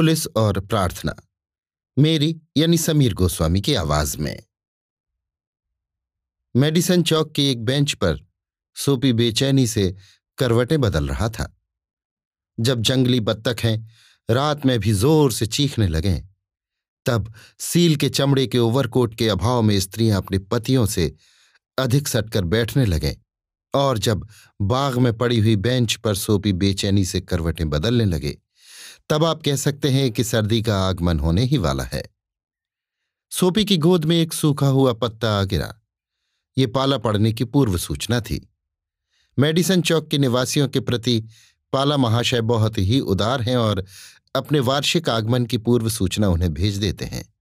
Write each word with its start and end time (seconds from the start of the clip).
Police 0.00 0.26
और 0.36 0.58
प्रार्थना। 0.60 1.14
मेरी 1.96 2.40
यानी 2.56 2.78
समीर 2.78 3.14
गोस्वामी 3.14 3.60
की 3.60 3.74
आवाज़ 3.74 4.16
में। 4.18 4.42
मेडिसन 6.54 7.02
चौक 7.02 7.32
के 7.32 7.50
एक 7.50 7.64
बेंच 7.64 7.92
पर 7.94 8.24
सोपी 8.76 9.12
बेचैनी 9.12 9.66
से 9.66 9.94
करवटें 10.38 10.80
बदल 10.80 11.08
रहा 11.08 11.28
था। 11.28 11.60
जब 12.58 12.82
जंगली 12.82 13.20
बत्तख 13.20 13.64
हैं, 13.64 13.90
रात 14.28 14.66
में 14.66 14.78
भी 14.80 14.92
ज़ोर 14.92 15.32
से 15.32 15.46
चीखने 15.46 15.88
लगे, 15.88 16.16
तब 17.06 17.32
सील 17.58 17.96
के 17.96 18.08
चमड़े 18.08 18.46
के 18.46 18.58
ओवरकोट 18.58 19.14
के 19.14 19.28
अभाव 19.28 19.62
में 19.62 19.78
स्त्रियाँ 19.80 20.22
अपने 20.22 20.38
पतियों 20.38 20.86
से 20.86 21.12
अधिक 21.78 22.08
सटकर 22.08 22.44
बैठने 22.44 22.86
लगें, 22.86 23.14
और 23.74 23.98
जब 23.98 24.28
बाग 24.62 24.98
में 24.98 25.16
पड़ी 25.18 25.38
हुई 25.38 25.56
बेंच 25.56 25.94
पर 25.94 26.14
सोपी 26.14 26.52
बेचैनी 26.52 27.04
से 27.04 27.20
करवटें 27.20 27.70
बदलने 27.70 28.04
लगे 28.04 28.38
तब 29.10 29.24
आप 29.24 29.42
कह 29.42 29.56
सकते 29.56 29.90
हैं 29.90 30.10
कि 30.10 30.24
सर्दी 30.24 30.62
का 30.62 30.88
आगमन 30.88 31.18
होने 31.18 31.44
ही 31.44 31.58
वाला 31.58 31.84
है। 31.84 32.02
सोपी 33.30 33.64
की 33.64 33.76
गोद 33.76 34.04
में 34.04 34.16
एक 34.16 34.32
सूखा 34.32 34.66
हुआ 34.66 34.92
पत्ता 34.92 35.40
आ 35.40 35.42
गिरा। 35.42 35.74
ये 36.58 36.66
पाला 36.66 36.98
पड़ने 36.98 37.32
की 37.32 37.44
पूर्व 37.44 37.78
सूचना 37.78 38.20
थी। 38.20 38.52
मेडिसन 39.38 39.82
चौक 39.82 40.08
के 40.08 40.18
निवासियों 40.18 40.68
के 40.68 40.80
प्रति 40.80 41.24
पाला 41.72 41.96
महाशय 41.96 42.40
बहुत 42.40 42.78
ही 42.78 43.00
उदार 43.00 43.42
हैं 43.42 43.56
और 43.56 43.84
अपने 44.34 44.60
वार्षिक 44.60 45.08
आगमन 45.08 45.46
की 45.46 45.58
पूर्व 45.58 45.88
सूचना 45.88 46.28
उन्हें 46.28 46.54
भेज 46.54 46.76
देते 46.76 47.04
हैं। 47.04 47.34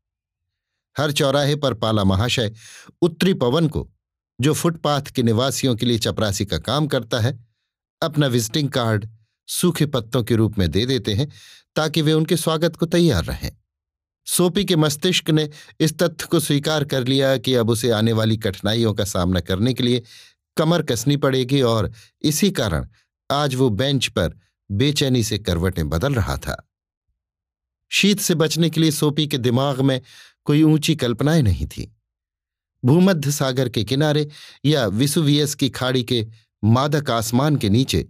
हर 0.98 1.12
चौराहे 1.12 1.56
पर 1.56 1.74
पाला 1.74 2.04
महाशय 2.04 2.54
उत्तरी 3.02 3.34
पवन 3.34 3.68
को, 3.68 3.92
जो 4.42 4.54
फुटपाथ 4.54 5.02
के 5.02 5.24
निवासियों 5.24 5.76
के 5.76 5.86
लिए 5.86 5.98
चपरासी 5.98 6.46
का 6.46 6.58
काम 6.58 6.88
करता 6.88 7.20
है, 7.20 7.48
अपना 8.02 8.28
विजिटिंग 8.28 8.70
कार्ड 8.70 9.10
सूखे 9.50 9.86
पत्तों 9.86 10.24
के 10.24 10.36
रूप 10.36 10.60
में 10.60 10.72
दे 10.72 10.86
देते 10.86 11.14
हैं, 11.14 11.32
ताकि 11.76 12.02
वे 12.02 12.14
उनके 12.14 12.38
स्वागत 12.38 12.76
को 12.76 12.86
तैयार 12.86 13.24
रहें। 13.24 13.52
सोपी 14.26 14.66
के 14.66 14.76
मस्तिष्क 14.76 15.30
ने 15.30 15.50
इस 15.80 15.98
तथ्य 15.98 16.28
को 16.32 16.40
स्वीकार 16.40 16.84
कर 16.84 17.08
लिया 17.08 17.38
कि 17.38 17.54
अब 17.54 17.70
उसे 17.70 17.90
आने 17.90 18.14
वाली 18.14 18.38
कठिनाइयों 18.38 18.94
का 18.94 19.06
सामना 19.06 19.40
करने 19.40 19.74
के 19.74 19.84
लिए 19.84 20.04
कमर 20.58 20.82
कसनी 20.82 21.18
पड़ेगी 21.18 21.62
और 21.62 21.92
इसी 22.22 22.52
कारण 22.52 22.88
आज 23.32 23.56
वो 23.56 23.70
बेंच 23.70 24.08
पर 24.08 24.40
बेचैनी 24.72 25.24
से 25.24 25.38
करवटें 25.38 25.90
बदल 25.90 26.14
रहा 26.14 26.38
था। 26.38 26.70
शीत 27.92 28.20
से 28.20 28.36
बचने 28.36 28.70
के 28.70 28.82
लिए 28.82 28.92
सोपी 28.92 29.28
के 29.28 29.38
दिमाग 29.38 29.82
में 29.82 30.02
कोई 30.46 30.64
ऊँची 30.64 30.96
कल्पनाएँ 30.96 31.42
नहीं 31.42 31.68
थी। 31.68 31.96
भूमध्य 32.86 33.32
सागर 33.32 33.70
के 33.70 33.84
किनारे 33.84 34.30
या 34.66 34.88
विसुवियस 34.88 35.56
की 35.56 35.70
खाड़ी 35.70 36.04
के 36.04 36.28
मादक 36.64 37.10
आसमान 37.10 37.56
के 37.56 37.70
नीचे 37.70 38.08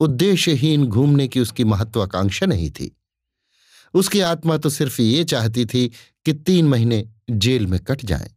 उद्देश्यहीन 0.00 0.86
घूमने 0.86 1.28
की 1.28 1.40
उसकी 1.40 1.64
महत्वाकांक्षा 1.64 2.46
नहीं 2.46 2.70
थी। 2.70 3.00
उसकी 3.94 4.20
आत्मा 4.20 4.56
तो 4.56 4.70
सिर्फ़ 4.70 5.02
ये 5.02 5.24
चाहती 5.24 5.66
थी 5.66 5.88
कि 6.24 6.32
तीन 6.32 6.68
महीने 6.68 7.08
जेल 7.30 7.66
में 7.66 7.80
कट 7.80 8.04
जाएँ। 8.04 8.30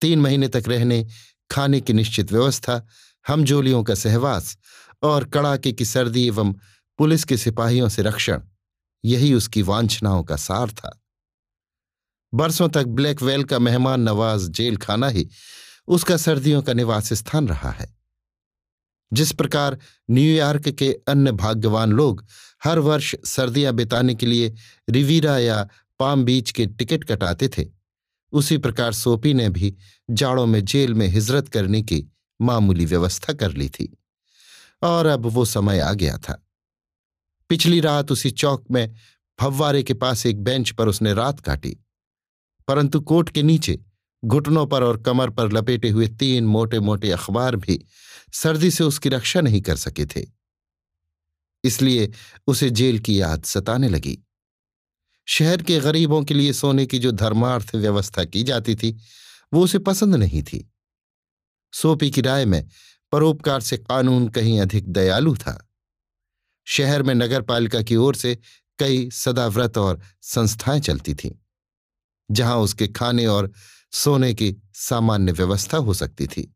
तीन 0.00 0.20
महीने 0.20 0.48
तक 0.48 0.64
रहने, 0.68 1.06
खाने 1.50 1.80
की 1.80 1.92
निश्चित 1.92 2.32
व्यवस्था, 2.32 2.86
हमजोलियों 3.28 3.82
का 3.84 3.94
सहवास 3.94 4.58
और 5.02 5.24
कड़ाके 5.24 5.72
की 5.72 5.84
सर्दी 5.84 6.26
एवं 6.26 6.52
पुलिस 6.98 7.24
के 7.24 7.36
सिपाहियों 7.36 7.88
से 7.88 8.02
रक्षण, 8.02 8.40
यही 9.04 9.34
उसकी 9.34 9.62
वांछनाओं 9.62 10.24
का 10.24 10.36
सार 10.36 10.70
था। 10.70 11.02
बरसों 12.34 12.68
तक 12.68 12.84
ब्लैक 12.84 13.22
वेल 13.22 13.44
का 13.44 13.58
मेहमान 13.58 14.00
नवाज़ 14.00 14.50
जेल 14.50 14.76
खाना 14.76 15.08
ही 15.08 15.28
उसका 15.88 16.16
सर्दियों 16.16 16.62
का 16.62 16.72
निवास 16.72 17.12
स्थान 17.12 17.48
रहा 17.48 17.70
है। 17.70 18.01
जिस 19.12 19.32
प्रकार 19.32 19.78
न्यूयॉर्क 20.10 20.68
के 20.68 20.92
अन्य 21.08 21.32
भाग्यवान 21.32 21.92
लोग 21.92 22.24
हर 22.64 22.78
वर्ष 22.78 23.14
सर्दियाँ 23.24 23.72
बिताने 23.72 24.14
के 24.14 24.26
लिए 24.26 24.52
रिवीरा 24.90 25.38
या 25.38 25.68
पाम 26.00 26.24
बीच 26.24 26.50
के 26.50 26.66
टिकट 26.66 27.04
कटाते 27.04 27.48
थे, 27.48 27.66
उसी 28.32 28.58
प्रकार 28.58 28.92
सोपी 28.92 29.34
ने 29.34 29.48
भी 29.48 29.74
जाड़ों 30.10 30.46
में 30.46 30.64
जेल 30.64 30.94
में 30.94 31.06
हिजरत 31.08 31.48
करने 31.48 31.82
की 31.82 32.04
मामूली 32.40 32.84
व्यवस्था 32.86 33.32
कर 33.32 33.52
ली 33.52 33.68
थी। 33.68 33.92
और 34.82 35.06
अब 35.06 35.26
वो 35.26 35.44
समय 35.44 35.80
आ 35.80 35.92
गया 35.92 36.16
था। 36.18 36.42
पिछली 37.50 37.80
रात 37.80 38.12
उसी 38.12 38.30
चौक 38.30 38.64
में 38.70 38.94
फव्वारे 39.38 39.82
के 39.82 39.94
पास 39.94 40.26
एक 40.26 40.42
बेंच 40.44 40.70
पर 40.70 40.88
उसने 40.88 41.12
रात 41.14 41.40
काटी, 41.40 41.76
परंतु 42.68 43.00
कोट 43.00 43.28
के 43.28 43.42
नीचे, 43.42 43.78
घुटनों 44.22 44.66
पर 44.66 44.82
और 44.82 45.02
कमर 45.02 45.30
पर 45.30 45.52
लपेटे 45.52 45.88
हुए 45.90 46.08
तीन 46.08 46.44
मोटे 46.44 46.80
मोटे 46.80 47.10
अखबार 47.10 47.56
भी 47.56 47.84
सर्दी 48.32 48.70
से 48.70 48.84
उसकी 48.84 49.08
रक्षा 49.08 49.40
नहीं 49.40 49.60
कर 49.62 49.76
सके 49.76 50.06
थे। 50.06 50.26
इसलिए 51.64 52.12
उसे 52.46 52.70
जेल 52.70 52.98
की 52.98 53.20
याद 53.20 53.44
सताने 53.44 53.88
लगी। 53.88 54.18
शहर 55.26 55.62
के 55.62 55.80
गरीबों 55.80 56.24
के 56.24 56.34
लिए 56.34 56.52
सोने 56.52 56.86
की 56.86 56.98
जो 56.98 57.12
धर्मार्थ 57.12 57.74
व्यवस्था 57.74 58.24
की 58.24 58.42
जाती 58.42 58.74
थी, 58.74 58.98
वो 59.52 59.64
उसे 59.64 59.78
पसंद 59.78 60.14
नहीं 60.14 60.42
थी। 60.42 60.72
सोपी 61.72 62.10
की 62.10 62.20
राय 62.20 62.44
में 62.44 62.68
परोपकार 63.12 63.60
से 63.60 63.76
कानून 63.78 64.28
कहीं 64.28 64.60
अधिक 64.60 64.88
दयालु 64.88 65.36
था। 65.36 65.68
शहर 66.64 67.02
में 67.02 67.14
नगरपालिका 67.14 67.82
की 67.82 67.96
ओर 67.96 68.14
से 68.14 68.38
कई 68.78 69.10
सदाव्रत 69.10 69.78
और 69.78 70.00
संस्थाएँ 70.22 70.80
चलती 70.80 71.14
थीं, 71.14 71.30
जहाँ 72.30 72.56
उसके 72.56 72.88
खाने 72.88 73.26
और 73.26 73.52
सोने 73.92 74.34
की 74.34 74.56
सामान्य 74.74 75.32
व्यवस्था 75.32 75.76
हो 75.76 75.94
सकती 75.94 76.26
थी। 76.26 76.54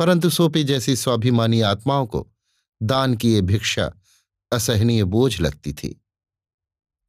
परंतु 0.00 0.30
सोपी 0.30 0.64
जैसी 0.64 0.96
स्वाभिमानी 0.96 1.60
आत्माओं 1.60 2.06
को 2.06 2.26
दान 2.82 3.14
की 3.14 3.32
ये 3.32 3.40
भिक्षा 3.40 3.92
असहनीय 4.52 5.04
बोझ 5.04 5.40
लगती 5.40 5.72
थी। 5.72 6.04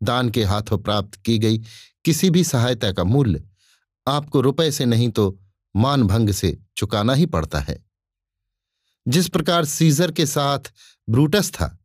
दान 0.03 0.29
के 0.29 0.43
हाथों 0.43 0.77
प्राप्त 0.77 1.15
की 1.15 1.37
गई 1.39 1.57
किसी 2.05 2.29
भी 2.29 2.43
सहायता 2.43 2.91
का 2.91 3.03
मूल्य 3.03 3.43
आपको 4.07 4.41
रुपए 4.41 4.71
से 4.71 4.85
नहीं 4.85 5.09
तो 5.09 5.39
मानभंग 5.75 6.29
से 6.29 6.57
चुकाना 6.77 7.13
ही 7.13 7.25
पड़ता 7.25 7.59
है। 7.59 7.85
जिस 9.07 9.29
प्रकार 9.29 9.65
सीजर 9.65 10.11
के 10.11 10.25
साथ 10.25 10.71
ब्रूटस 11.09 11.51
था, 11.51 11.77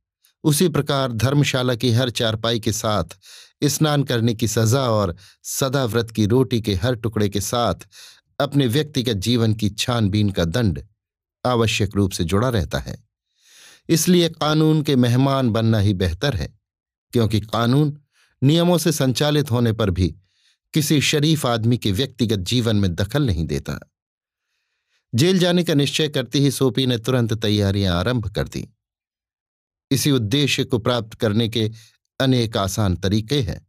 उसी 0.44 0.68
प्रकार 0.68 1.12
धर्मशाला 1.12 1.74
की 1.74 1.92
हर 1.92 2.10
चारपाई 2.10 2.60
के 2.60 2.72
साथ 2.72 3.16
स्नान 3.64 4.04
करने 4.04 4.34
की 4.34 4.48
सजा 4.48 4.82
और 4.82 5.16
सदाव्रत 5.42 6.10
की 6.10 6.26
रोटी 6.26 6.60
के 6.60 6.74
हर 6.74 6.94
टुकड़े 6.94 7.28
के 7.28 7.40
साथ 7.40 7.88
अपने 8.40 8.66
व्यक्तिगत 8.66 9.16
जीवन 9.20 9.54
की 9.54 9.70
छानबीन 9.70 10.30
का 10.30 10.44
दंड 10.44 10.82
आवश्यक 11.46 11.96
रूप 11.96 12.10
से 12.10 12.24
जुड़ा 12.24 12.48
रहता 12.48 12.78
है। 12.78 13.08
इसलिए 13.88 14.28
कानून 14.28 14.82
के 14.82 14.96
मेहमान 14.96 15.50
बनना 15.50 15.78
ही 15.78 15.94
बेहतर 15.94 16.34
है, 16.34 16.58
क्योंकि 17.12 17.40
कानून 17.40 17.98
नियमों 18.42 18.78
से 18.78 18.92
संचालित 18.92 19.50
होने 19.50 19.72
पर 19.72 19.90
भी 19.90 20.16
किसी 20.74 21.00
शरीफ 21.00 21.46
आदमी 21.46 21.78
के 21.78 21.92
व्यक्तिगत 21.92 22.38
जीवन 22.38 22.76
में 22.76 22.94
दखल 22.94 23.26
नहीं 23.26 23.44
देता। 23.44 23.78
जेल 25.14 25.38
जाने 25.38 25.64
का 25.64 25.74
निश्चय 25.74 26.08
करते 26.08 26.38
ही 26.38 26.50
सोपी 26.50 26.86
ने 26.86 26.98
तुरंत 26.98 27.32
तैयारियाँ 27.32 27.98
आरंभ 27.98 28.28
कर 28.28 28.48
दी। 28.48 28.68
इसी 29.90 30.10
उद्देश्य 30.10 30.64
को 30.64 30.78
प्राप्त 30.78 31.14
करने 31.14 31.48
के 31.48 31.70
अनेक 32.20 32.56
आसान 32.56 32.96
तरीके 32.96 33.40
हैं। 33.40 33.66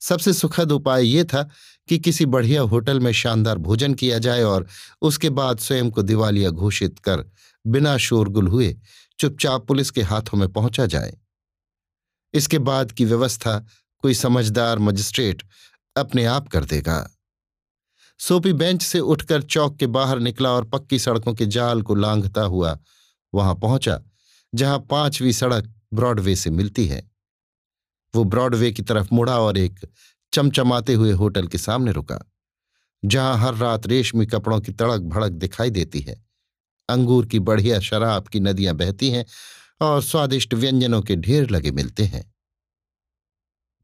सबसे 0.00 0.32
सुखद 0.32 0.72
उपाय 0.72 1.06
यह 1.06 1.24
था 1.24 1.48
कि 1.88 1.98
किसी 1.98 2.26
बढ़िया 2.26 2.62
होटल 2.62 3.00
में 3.00 3.12
शानदार 3.12 3.58
भोजन 3.58 3.94
किया 3.94 4.18
जाए 4.18 4.42
और 4.42 4.66
उसके 5.02 5.30
बाद 5.30 5.58
स्वयं 5.58 5.90
को 5.90 6.02
दिवालिया 6.02 6.50
घोषित 6.50 6.98
कर 6.98 7.24
बिना 7.66 7.96
शोरगुल 7.96 8.48
हुए 8.48 8.76
चुपचाप 9.18 9.66
पुलिस 9.66 9.90
के 9.90 10.02
हाथों 10.02 10.38
में 10.38 10.48
पहुँचा 10.48 10.86
जाए। 10.86 11.16
इसके 12.34 12.58
बाद 12.58 12.92
की 12.92 13.04
व्यवस्था 13.04 13.58
कोई 13.98 14.14
समझदार 14.14 14.78
मजिस्ट्रेट 14.78 15.42
अपने 15.96 16.24
आप 16.24 16.48
कर 16.48 16.64
देगा। 16.64 17.10
सोपी 18.18 18.52
बेंच 18.52 18.82
से 18.82 19.00
उठकर 19.00 19.42
चौक 19.42 19.76
के 19.76 19.86
बाहर 19.86 20.18
निकला 20.18 20.50
और 20.50 20.64
पक्की 20.64 20.98
सड़कों 20.98 21.34
के 21.34 21.46
जाल 21.46 21.82
को 21.82 21.94
लांघता 21.94 22.42
हुआ 22.42 22.78
वहाँ 23.34 23.54
पहुँचा, 23.54 24.00
जहाँ 24.54 24.78
पांचवी 24.78 25.32
सड़क 25.32 25.74
ब्रॉडवे 25.94 26.36
से 26.36 26.50
मिलती 26.50 26.86
है। 26.86 27.15
वो 28.16 28.24
ब्रॉडवे 28.24 28.70
की 28.72 28.82
तरफ़ 28.82 29.08
मुड़ा 29.12 29.38
और 29.40 29.58
एक 29.58 29.80
चमचमाते 30.32 30.94
हुए 30.94 31.12
होटल 31.12 31.46
के 31.46 31.58
सामने 31.58 31.92
रुका, 31.92 32.18
जहाँ 33.02 33.36
हर 33.38 33.54
रात 33.54 33.86
रेशमी 33.86 34.26
कपड़ों 34.26 34.60
की 34.60 34.72
तड़क 34.72 35.00
भड़क 35.04 35.32
दिखाई 35.32 35.70
देती 35.70 36.00
है। 36.00 36.24
अंगूर 36.88 37.26
की 37.26 37.38
बढ़िया 37.40 37.80
शराब 37.80 38.28
की 38.28 38.40
नदियाँ 38.40 38.74
बहती 38.74 39.10
हैं 39.10 39.24
और 39.80 40.02
स्वादिष्ट 40.02 40.54
व्यंजनों 40.54 41.02
के 41.02 41.16
ढेर 41.16 41.50
लगे 41.50 41.70
मिलते 41.70 42.04
हैं। 42.04 42.24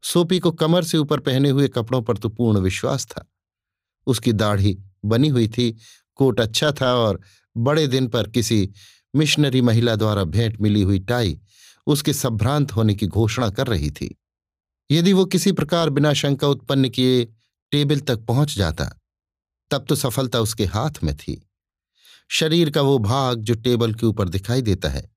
सोपी 0.03 0.39
को 0.39 0.51
कमर 0.51 0.83
से 0.83 0.97
ऊपर 0.97 1.19
पहने 1.19 1.49
हुए 1.49 1.67
कपड़ों 1.67 2.01
पर 2.01 2.17
तो 2.17 2.29
पूर्ण 2.29 2.59
विश्वास 2.59 3.05
था। 3.05 3.25
उसकी 4.07 4.31
दाढ़ी 4.33 4.77
बनी 5.05 5.27
हुई 5.27 5.47
थी, 5.47 5.71
कोट 6.15 6.39
अच्छा 6.39 6.71
था 6.71 6.93
और 6.95 7.19
बड़े 7.55 7.87
दिन 7.87 8.07
पर 8.07 8.29
किसी 8.29 8.69
मिशनरी 9.13 9.61
महिला 9.61 9.95
द्वारा 9.95 10.23
भेंट 10.23 10.59
मिली 10.61 10.81
हुई 10.81 10.99
टाई 10.99 11.39
उसके 11.87 12.13
संभ्रांत 12.13 12.71
होने 12.71 12.95
की 12.95 13.07
घोषणा 13.07 13.49
कर 13.49 13.67
रही 13.67 13.89
थी। 13.91 14.15
यदि 14.89 15.13
वो 15.13 15.25
किसी 15.25 15.51
प्रकार 15.51 15.89
बिना 15.89 16.13
शंका 16.13 16.47
उत्पन्न 16.47 16.89
किए 16.89 17.25
टेबल 17.71 17.99
तक 17.99 18.25
पहुँच 18.25 18.55
जाता, 18.55 18.85
तब 19.71 19.85
तो 19.89 19.95
सफलता 19.95 20.39
उसके 20.39 20.65
हाथ 20.65 21.03
में 21.03 21.15
थी। 21.17 21.41
शरीर 22.29 22.69
का 22.69 22.81
वो 22.81 22.97
भाग 22.99 23.39
जो 23.39 23.53
टेबल 23.55 23.93
के 23.93 24.05
ऊपर 24.05 24.29
दिखाई 24.29 24.61
देता 24.61 24.89
है, 24.89 25.09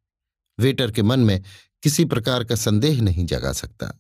वेटर 0.58 0.90
के 0.90 1.02
मन 1.02 1.20
में 1.20 1.42
किसी 1.82 2.04
प्रकार 2.04 2.44
का 2.44 2.54
संदेह 2.54 3.00
नहीं 3.02 3.26
जगा 3.26 3.52
सकता। 3.52 3.92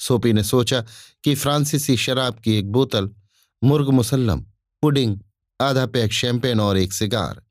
सोपी 0.00 0.32
ने 0.32 0.42
सोचा 0.44 0.80
कि 1.24 1.34
फ्रांसीसी 1.34 1.96
शराब 1.96 2.38
की 2.38 2.54
एक 2.54 2.70
बोतल, 2.72 3.10
मुर्ग 3.62 3.88
मुसल्लम, 3.88 4.44
पुडिंग, 4.82 5.18
आधा 5.60 5.86
पैक 5.86 6.12
शैंपेन 6.12 6.60
और 6.60 6.78
एक 6.78 6.92
सिगार, 6.92 7.42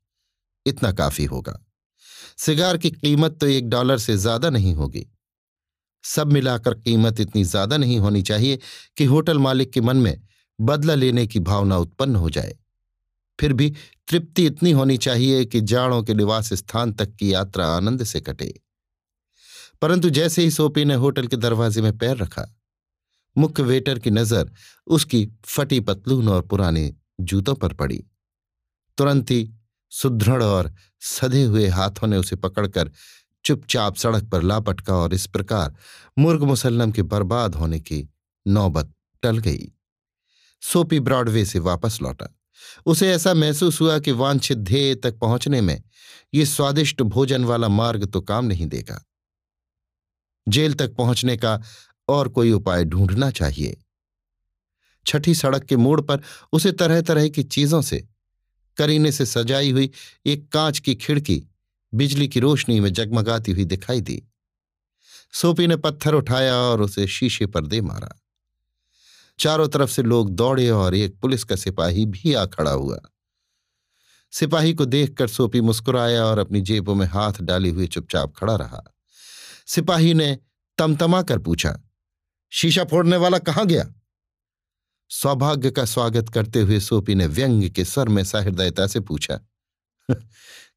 इतना 0.66 0.92
काफ़ी 0.92 1.24
होगा। 1.24 1.58
सिगार 2.38 2.78
की 2.78 2.90
कीमत 2.90 3.38
तो 3.40 3.46
एक 3.46 3.68
डॉलर 3.68 3.98
से 3.98 4.16
ज़्यादा 4.16 4.50
नहीं 4.50 4.74
होगी। 4.74 5.06
सब 6.04 6.32
मिलाकर 6.32 6.74
कीमत 6.74 7.20
इतनी 7.20 7.44
ज़्यादा 7.44 7.76
नहीं 7.76 7.98
होनी 7.98 8.22
चाहिए 8.22 8.58
कि 8.96 9.04
होटल 9.04 9.38
मालिक 9.38 9.72
के 9.72 9.80
मन 9.80 9.96
में 9.96 10.20
बदला 10.58 10.94
लेने 10.94 11.26
की 11.26 11.40
भावना 11.40 11.76
उत्पन्न 11.76 12.16
हो 12.16 12.30
जाए। 12.30 12.56
फिर 13.38 13.52
भी 13.52 13.70
तृप्ति 14.08 14.46
इतनी 14.46 14.70
होनी 14.70 14.96
चाहिए 14.98 15.44
कि 15.44 15.60
जाड़ों 15.62 16.02
के 16.02 16.14
निवास 16.14 16.52
स्थान 16.54 16.92
तक 16.92 17.14
की 17.14 17.32
यात्रा 17.32 17.66
आनंद 17.66 18.04
से 18.04 18.20
कटे। 18.20 18.52
परंतु 19.82 20.10
जैसे 20.10 20.42
ही 20.42 20.50
सोपी 20.50 20.84
ने 20.84 20.94
होटल 20.94 21.26
के 21.26 21.36
दरवाजे 21.36 21.82
में 21.82 21.96
पैर 21.98 22.16
रखा, 22.16 22.46
मुख्य 23.36 23.62
वेटर 23.62 23.98
की 23.98 24.10
नज़र 24.10 24.50
उसकी 24.86 25.26
फटी 25.46 25.80
पतलून 25.80 26.28
और 26.28 26.42
पुराने 26.42 26.92
जूतों 27.20 27.54
पर 27.54 27.72
पड़ी। 27.72 28.02
तुरंत 28.98 29.30
ही 29.30 29.50
सुदृढ़ 29.92 30.42
और 30.42 30.72
सधे 31.02 31.42
हुए 31.44 31.66
हाथों 31.68 32.06
ने 32.06 32.16
उसे 32.16 32.36
पकड़कर 32.36 32.90
चुपचाप 33.44 33.96
सड़क 33.96 34.24
पर 34.24 34.42
लापटका 34.42 34.94
और 34.94 35.14
इस 35.14 35.26
प्रकार 35.26 35.74
मुर्ग 36.18 36.42
मुसल्लम 36.42 36.92
के 36.92 37.02
बर्बाद 37.02 37.54
होने 37.54 37.80
की 37.80 38.08
नौबत 38.46 38.92
टल 39.22 39.38
गई। 39.38 39.72
सोपी 40.62 41.00
ब्रॉडवे 41.00 41.44
से 41.44 41.58
वापस 41.58 41.98
लौटा। 42.02 42.34
उसे 42.86 43.10
ऐसा 43.10 43.34
महसूस 43.34 43.80
हुआ 43.80 43.98
कि 43.98 44.12
वांछित 44.12 44.58
ध्येय 44.58 44.94
तक 44.94 45.18
पहुँचने 45.18 45.60
में 45.60 45.82
ये 46.34 46.46
स्वादिष्ट 46.46 47.02
भोजन 47.02 47.44
वाला 47.44 47.68
मार्ग 47.68 48.04
तो 48.04 48.20
काम 48.20 48.44
नहीं 48.44 48.66
देगा। 48.66 49.04
जेल 50.46 50.74
तक 50.74 50.94
पहुँचने 50.94 51.36
का 51.36 51.60
और 52.08 52.28
कोई 52.28 52.52
उपाय 52.52 52.84
ढूंढना 52.84 53.30
चाहिए। 53.30 53.76
छठी 55.06 55.34
सड़क 55.34 55.64
के 55.64 55.76
मोड़ 55.76 56.00
पर 56.00 56.22
उसे 56.52 56.72
तरह 56.72 57.00
तरह 57.00 57.28
की 57.28 57.42
चीज़ों 57.42 57.80
से, 57.82 58.08
करीने 58.76 59.12
से 59.12 59.26
सजाई 59.26 59.70
हुई 59.70 59.90
एक 60.26 60.48
कांच 60.52 60.78
की 60.78 60.94
खिड़की 60.94 61.42
बिजली 61.94 62.28
की 62.28 62.40
रोशनी 62.40 62.80
में 62.80 62.92
जगमगाती 62.92 63.52
हुई 63.52 63.64
दिखाई 63.64 64.00
दी। 64.00 64.22
सोपी 65.32 65.66
ने 65.66 65.76
पत्थर 65.76 66.14
उठाया 66.14 66.54
और 66.54 66.82
उसे 66.82 67.06
शीशे 67.06 67.46
पर 67.46 67.66
दे 67.66 67.80
मारा। 67.80 68.20
चारों 69.38 69.68
तरफ़ 69.68 69.90
से 69.90 70.02
लोग 70.02 70.30
दौड़े 70.30 70.70
और 70.70 70.94
एक 70.94 71.18
पुलिस 71.20 71.44
का 71.44 71.56
सिपाही 71.56 72.06
भी 72.06 72.34
आ 72.34 72.46
खड़ा 72.46 72.70
हुआ। 72.70 73.00
सिपाही 74.30 74.74
को 74.74 74.84
देखकर 74.84 75.28
सोपी 75.28 75.60
मुस्कुराया 75.60 76.24
और 76.24 76.38
अपनी 76.38 76.60
जेबों 76.60 76.94
में 76.94 77.06
हाथ 77.06 77.32
डाले 77.40 77.70
हुए 77.70 77.86
चुपचाप 77.86 78.34
खड़ा 78.36 78.56
रहा। 78.56 78.82
सिपाही 79.66 80.14
ने 80.14 80.38
तमतमा 80.78 81.22
कर 81.22 81.38
पूछा, 81.38 81.80
शीशा 82.50 82.84
फोड़ने 82.84 83.16
वाला 83.16 83.38
कहाँ 83.38 83.66
गया? 83.66 83.94
सौभाग्य 85.10 85.70
का 85.70 85.84
स्वागत 85.84 86.28
करते 86.28 86.60
हुए 86.60 86.80
सोपी 86.80 87.14
ने 87.14 87.26
व्यंग 87.26 87.70
के 87.70 87.84
स्वर 87.84 88.08
में 88.08 88.24
सहृदयता 88.24 88.86
से 88.86 89.00
पूछा 89.00 89.40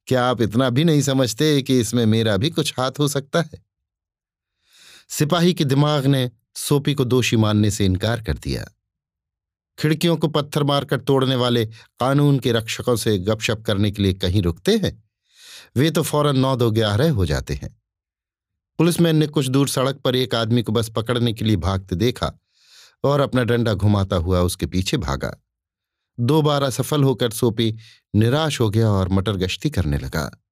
क्या 0.07 0.25
आप 0.25 0.41
इतना 0.41 0.69
भी 0.69 0.83
नहीं 0.83 1.01
समझते 1.01 1.61
कि 1.61 1.79
इसमें 1.79 2.05
मेरा 2.05 2.37
भी 2.37 2.49
कुछ 2.49 2.73
हाथ 2.79 2.91
हो 2.99 3.07
सकता 3.07 3.41
है? 3.41 3.65
सिपाही 5.09 5.53
के 5.53 5.65
दिमाग 5.65 6.05
ने 6.05 6.31
सोपी 6.55 6.93
को 6.93 7.05
दोषी 7.05 7.37
मानने 7.37 7.71
से 7.71 7.85
इनकार 7.85 8.21
कर 8.21 8.33
दिया। 8.33 8.65
खिड़कियों 9.79 10.17
को 10.17 10.27
पत्थर 10.27 10.63
मारकर 10.63 10.99
तोड़ने 10.99 11.35
वाले 11.35 11.65
कानून 11.65 12.39
के 12.39 12.51
रक्षकों 12.51 12.95
से 12.95 13.17
गपशप 13.17 13.63
करने 13.67 13.91
के 13.91 14.03
लिए 14.03 14.13
कहीं 14.13 14.41
रुकते 14.41 14.77
हैं, 14.77 15.03
वे 15.75 15.91
तो 15.91 16.03
फ़ौरन 16.03 16.39
नौ 16.39 16.55
दो 16.55 16.71
ग्यारह 16.71 17.11
हो 17.11 17.25
जाते 17.25 17.53
हैं। 17.53 17.81
पुलिसमैन 18.77 19.15
ने 19.15 19.27
कुछ 19.27 19.47
दूर 19.47 19.67
सड़क 19.67 19.95
पर 19.95 20.15
एक 20.15 20.35
आदमी 20.35 20.63
को 20.63 20.71
बस 20.71 20.89
पकड़ने 20.89 21.33
के 21.33 21.45
लिए 21.45 21.55
भागते 21.55 21.95
देखा 21.95 22.39
और 23.03 23.19
अपना 23.19 23.43
डंडा 23.43 23.73
घुमाता 23.73 24.15
हुआ 24.15 24.41
उसके 24.41 24.65
पीछे 24.65 24.97
भागा। 24.97 25.42
दो 26.19 26.69
सफल 26.69 27.03
होकर 27.03 27.31
सोपी, 27.31 27.75
निराश 28.15 28.59
हो 28.59 28.69
गया 28.69 28.89
और 28.89 29.09
मटर 29.09 29.33
गश्ती 29.33 29.69
करने 29.69 29.97
लगा। 29.97 30.43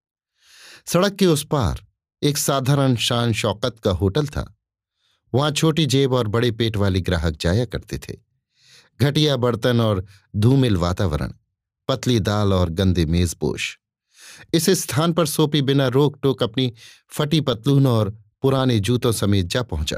सड़क 0.85 1.15
के 1.15 1.25
उस 1.25 1.45
पार 1.45 1.85
एक 2.23 2.37
साधारण 2.37 2.95
शान 2.95 3.33
शौकत 3.33 3.79
का 3.79 3.91
होटल 3.91 4.27
था। 4.27 4.57
वहाँ 5.33 5.51
छोटी 5.51 5.85
जेब 5.85 6.13
और 6.13 6.27
बड़े 6.27 6.51
पेट 6.51 6.77
वाले 6.77 7.01
ग्राहक 7.01 7.37
जाया 7.41 7.65
करते 7.65 7.97
थे। 7.97 8.17
घटिया 9.01 9.37
बर्तन 9.37 9.81
और 9.81 10.05
धूमिल 10.35 10.77
वातावरण, 10.77 11.31
पतली 11.87 12.19
दाल 12.19 12.53
और 12.53 12.69
गंदे 12.69 13.05
मेजपोश। 13.05 13.77
इस 14.53 14.69
स्थान 14.69 15.13
पर 15.13 15.25
सोपी 15.25 15.61
बिना 15.61 15.87
रोक 15.87 16.19
टोक 16.23 16.43
अपनी 16.43 16.73
फटी 17.09 17.41
पतलून 17.41 17.87
और 17.87 18.17
पुराने 18.41 18.79
जूतों 18.79 19.11
समेत 19.11 19.45
जा 19.45 19.63
पहुँचा। 19.63 19.97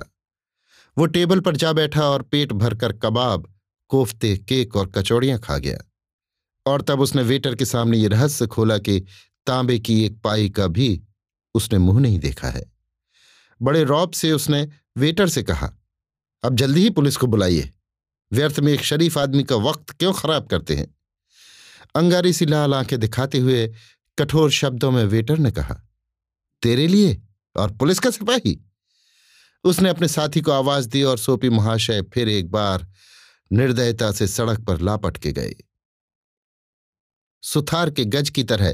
वो 0.98 1.06
टेबल 1.06 1.40
पर 1.40 1.56
जा 1.56 1.74
बैठा 1.74 2.04
और 2.04 2.22
पेट 2.22 2.54
भरकर 2.54 2.94
कबाब 2.94 3.53
कोफ्ते, 3.88 4.38
केक 4.38 4.76
और 4.76 4.88
कचौड़ियाँ 4.88 5.40
खा 5.40 5.58
गया। 5.58 5.78
और 6.66 6.82
तब 6.82 7.00
उसने 7.00 7.24
वेटर 7.24 7.56
के 7.56 7.66
सामने 7.66 7.98
ये 7.98 8.08
रहस्य 8.08 8.48
खोला 8.48 8.78
कि 8.78 9.00
तांबे 9.48 9.80
की 9.80 10.06
एक 10.06 10.22
पाई 10.22 10.50
का 10.50 10.68
भी 10.68 11.02
उसने 11.54 11.80
मुँह 11.80 12.00
नहीं 12.00 12.20
देखा 12.20 12.50
है। 12.50 12.72
बड़े 13.62 13.84
रौब 13.84 14.12
से 14.12 14.32
उसने 14.32 14.68
वेटर 14.98 15.30
से 15.30 15.44
कहा, 15.44 15.74
अब 16.44 16.56
जल्दी 16.56 16.82
ही 16.82 16.90
पुलिस 16.90 17.18
को 17.18 17.28
बुलाइए। 17.28 17.74
व्यर्थ 18.32 18.60
में 18.60 18.74
एक 18.74 18.82
शरीफ 18.82 19.18
आदमी 19.18 19.44
का 19.44 19.56
वक्त 19.56 19.90
क्यों 19.90 20.14
खराब 20.14 20.48
करते 20.48 20.76
हैं? 20.76 20.96
अंगारी 21.96 22.34
सी 22.34 22.46
लाल 22.46 22.74
आँखें 22.74 23.00
दिखाते 23.00 23.38
हुए 23.38 23.68
कठोर 24.20 24.52
शब्दों 24.52 24.92
में 24.92 25.06
वेटर 25.06 25.38
ने 25.38 25.52
कहा, 25.52 25.82
तेरे 26.62 26.88
लिए 26.88 27.22
और 27.56 27.72
पुलिस 27.72 28.00
का 28.00 28.10
सिपाही? 28.10 28.60
उसने 29.64 29.90
अपने 29.90 30.08
साथी 30.08 30.42
को 30.42 30.52
आवाज़ 30.52 30.88
दी 30.90 31.04
और 31.04 31.18
सोपी 31.18 31.50
महाशय 31.50 32.02
फिर 32.02 32.30
एक 32.30 32.52
बार 32.52 32.88
निर्दयता 33.54 34.12
से 34.12 34.28
सड़क 34.28 34.60
पर 34.60 34.82
लापट 34.82 35.18
के 35.18 35.32
गए। 35.32 35.56
सुथार 37.44 37.90
के 37.90 38.06
गज 38.06 38.30
की 38.30 38.44
तरह 38.44 38.74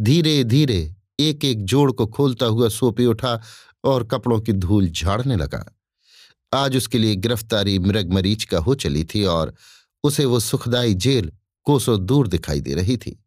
धीरे 0.00 0.44
धीरे 0.44 0.96
एक 1.20 1.44
एक 1.44 1.64
जोड़ 1.64 1.92
को 1.92 2.06
खोलता 2.06 2.46
हुआ 2.46 2.68
सोपी 2.68 3.06
उठा 3.06 3.42
और 3.84 4.04
कपड़ों 4.04 4.40
की 4.40 4.52
धूल 4.52 4.88
झाड़ने 4.88 5.36
लगा। 5.36 5.64
आज 6.52 6.76
उसके 6.76 6.98
लिए 6.98 7.16
गिरफ्तारी 7.16 7.78
मृग 7.78 8.12
मरीच 8.12 8.44
का 8.44 8.58
हो 8.58 8.74
चली 8.74 9.04
थी 9.04 9.24
और 9.24 9.54
उसे 10.04 10.24
वो 10.24 10.40
सुखदाई 10.40 10.94
जेल 10.94 11.32
कोसों 11.64 12.06
दूर 12.06 12.28
दिखाई 12.28 12.60
दे 12.60 12.74
रही 12.74 12.96
थी। 12.96 13.24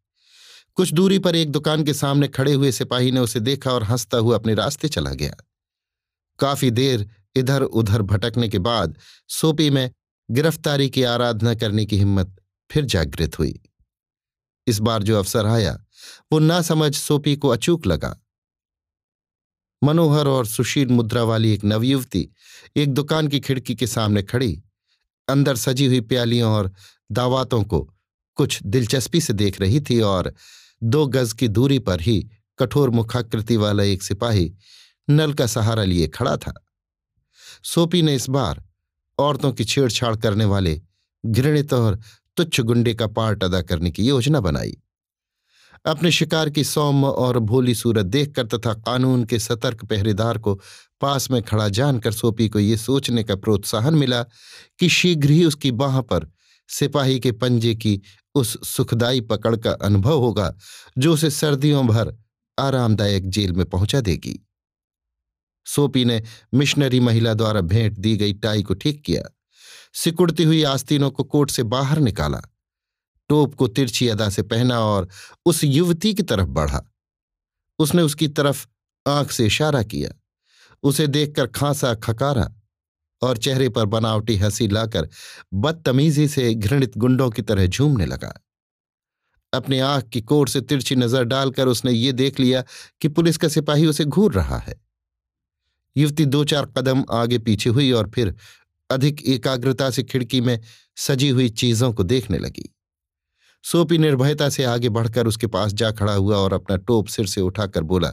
कुछ 0.76 0.94
दूरी 0.94 1.20
पर 1.20 1.36
एक 1.36 1.52
दुकान 1.52 1.84
के 1.84 1.94
सामने 1.94 2.28
खड़े 2.28 2.54
हुए 2.54 2.72
सिपाही 2.72 3.12
ने 3.12 3.20
उसे 3.20 3.40
देखा 3.40 3.72
और 3.72 3.84
हंसता 3.84 4.18
हुआ 4.18 4.36
अपने 4.36 4.54
रास्ते 4.54 4.88
चला 4.88 5.12
गया। 5.14 5.36
काफ़ी 6.40 6.72
देर 6.72 7.10
इधर 7.36 7.62
उधर 7.62 8.02
भटकने 8.02 8.50
के 8.50 8.60
बाद 8.60 8.98
सोपी 9.30 9.70
में 9.70 9.92
गिरफ्तारी 10.34 10.90
की 10.90 11.04
आराधना 11.04 11.56
करने 11.56 11.86
की 11.86 11.98
हिम्मत 11.98 12.36
फिर 12.72 12.86
जागृत 12.86 13.40
हुई। 13.40 13.64
इस 14.68 14.80
बार 14.80 15.04
जो 15.04 15.18
अवसर 15.18 15.46
आया, 15.46 15.86
वो 16.32 16.40
ना 16.40 16.62
समझ 16.62 16.96
सोपी 16.96 17.36
को 17.36 17.48
अचूक 17.48 17.88
लगा। 17.88 18.20
मनोहर 19.84 20.28
और 20.28 20.46
सुशील 20.46 20.88
मुद्रा 20.88 21.24
वाली 21.24 21.54
एक 21.54 21.66
नवयुवती 21.66 22.30
एक 22.76 22.94
दुकान 22.94 23.28
की 23.28 23.40
खिड़की 23.40 23.76
के 23.76 23.88
सामने 23.88 24.24
खड़ी, 24.24 24.64
अंदर 25.30 25.56
सजी 25.56 25.86
हुई 25.86 26.02
प्यालियों 26.02 26.54
और 26.54 26.72
दावातों 27.12 27.64
को 27.64 27.94
कुछ 28.36 28.64
दिलचस्पी 28.64 29.22
से 29.22 29.34
देख 29.34 29.62
रही 29.62 29.82
थी 29.82 30.02
और 30.02 30.34
दो 30.84 31.08
गज 31.08 31.34
की 31.34 31.48
दूरी 31.48 31.80
पर 31.80 32.02
ही 32.02 32.30
कठोर 32.60 32.90
मुखाकृति 32.90 33.58
वाला 33.58 33.84
एक 33.84 34.04
सिपाही 34.04 34.54
नल 35.10 35.34
का 35.34 35.48
सहारा 35.48 35.84
लिए 35.84 36.08
खड़ा 36.08 36.38
था। 36.38 36.66
सोपी 37.64 38.02
ने 38.02 38.16
इस 38.16 38.30
बार 38.30 38.64
औरतों 39.20 39.52
की 39.52 39.64
छेड़छाड़ 39.64 40.16
करने 40.16 40.46
वाले 40.46 40.82
घृणित 41.26 41.74
और 41.74 42.00
तुच्छ 42.38 42.62
गुंडे 42.62 42.94
का 42.94 43.08
पार्ट 43.08 43.44
अदा 43.44 43.62
करने 43.62 43.92
की 43.92 44.08
योजना 44.08 44.40
बनाई। 44.40 44.78
अपने 45.86 46.12
शिकार 46.12 46.50
की 46.50 46.64
सौम्य 46.64 47.08
और 47.08 47.40
भोली 47.40 47.76
सूरत 47.76 48.06
देखकर 48.06 48.48
तथा 48.48 48.74
कानून 48.74 49.24
के 49.24 49.40
सतर्क 49.40 49.86
पहरेदार 49.86 50.38
को 50.38 50.54
पास 51.02 51.32
में 51.32 51.42
खड़ा 51.44 51.68
जानकर 51.70 52.12
सोपी 52.12 52.50
को 52.50 52.60
ये 52.60 52.78
सोचने 52.78 53.24
का 53.24 53.36
प्रोत्साहन 53.36 53.96
मिला 53.96 54.24
कि 54.80 54.90
शीघ्र 54.90 55.30
ही 55.30 55.46
उसकी 55.46 55.72
बाह 55.72 56.02
पर 56.02 56.28
सिपाही 56.70 57.20
के 57.20 57.32
पंजे 57.32 57.76
की 57.76 58.02
उस 58.36 58.58
सुखदाई 58.70 59.22
पकड़ 59.22 59.56
का 59.56 59.72
अनुभव 59.72 60.20
होगा, 60.20 60.54
जो 60.98 61.14
उसे 61.14 61.30
सर्दियों 61.30 61.88
भर 61.88 62.16
आरामदायक 62.60 63.30
जेल 63.30 63.52
में 63.52 63.66
पहुँचा 63.66 64.02
देगी। 64.02 64.40
सोपी 65.66 66.06
ने 66.06 66.24
मिशनरी 66.54 67.00
महिला 67.00 67.34
द्वारा 67.34 67.62
भेंट 67.62 67.98
दी 67.98 68.18
गई 68.18 68.34
टाई 68.34 68.64
को 68.64 68.74
ठीक 68.74 69.02
किया। 69.02 69.24
सिकुड़ती 69.94 70.44
हुई 70.44 70.64
आस्तीनों 70.64 71.12
को 71.12 71.24
कोट 71.24 71.52
से 71.52 71.64
बाहर 71.64 72.00
निकाला। 72.00 72.42
टोप 73.30 73.56
को 73.56 73.68
तिरछी 73.68 74.08
अदा 74.08 74.30
से 74.30 74.42
पहना 74.42 74.80
और 74.80 75.08
उस 75.46 75.64
युवती 75.64 76.14
की 76.14 76.24
तरफ़ 76.24 76.48
बढ़ा। 76.48 76.82
उसने 77.80 78.02
उसकी 78.02 78.28
तरफ़ 78.28 78.68
आँख 79.08 79.32
से 79.32 79.46
इशारा 79.46 79.84
किया। 79.84 80.10
उसे 80.84 81.08
देखकर 81.08 81.48
खांसा 81.48 81.94
खकारा 81.94 82.50
और 83.22 83.38
चेहरे 83.38 83.70
पर 83.70 83.86
बनावटी 83.86 84.36
हँसी 84.38 84.68
लाकर 84.68 85.10
बदतमीजी 85.54 86.28
से 86.28 86.54
घृणित 86.54 86.98
गुंडों 86.98 87.30
की 87.30 87.42
तरह 87.42 87.68
झूमने 87.68 88.06
लगा। 88.06 88.34
अपनी 89.54 89.80
आँख 89.80 90.10
की 90.10 90.22
कोर 90.22 90.48
से 90.48 90.62
तिरछी 90.62 90.96
नज़र 90.96 91.24
डालकर 91.24 91.68
उसने 91.68 91.92
ये 91.92 92.12
देख 92.12 92.40
लिया 92.40 92.64
कि 93.02 93.08
पुलिस 93.08 93.38
का 93.38 93.48
सिपाही 93.48 93.86
उसे 93.86 94.06
घूर 94.06 94.34
रहा 94.34 94.58
है। 94.58 94.82
युवती 95.98 96.26
दो 96.26 96.44
चार 96.44 96.66
कदम 96.66 97.04
आगे 97.12 97.38
पीछे 97.38 97.70
हुई 97.70 97.92
और 97.92 98.10
फिर 98.10 98.36
अधिक 98.90 99.22
एकाग्रता 99.28 99.90
से 99.90 100.04
खिड़की 100.04 100.42
में 100.42 100.60
सजी 100.98 101.30
हुई 101.30 101.50
चीज़ों 101.50 101.94
को 101.94 102.04
देखने 102.04 102.38
लगी। 102.38 102.70
सोपी 103.64 103.98
निर्भयता 103.98 104.50
से 104.50 104.64
आगे 104.64 104.90
बढ़कर 104.90 105.28
उसके 105.28 105.48
पास 105.48 105.74
जा 105.74 105.92
खड़ा 105.92 106.14
हुआ 106.14 106.38
और 106.38 106.54
अपना 106.54 106.78
टोप 106.78 107.08
सिर 107.08 107.26
से 107.26 107.42
उठाकर 107.42 107.84
बोला, 107.84 108.10